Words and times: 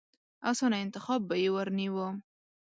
اسانه 0.49 0.77
انتخاب 0.85 1.21
به 1.27 1.35
يې 1.43 1.49
ورنيوه. 1.55 2.07